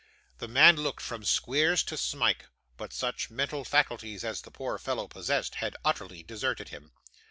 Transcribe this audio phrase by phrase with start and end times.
[0.39, 5.07] The man looked from Squeers to Smike; but such mental faculties as the poor fellow
[5.07, 6.93] possessed, had utterly deserted him.